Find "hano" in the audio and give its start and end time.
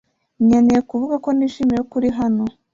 2.19-2.43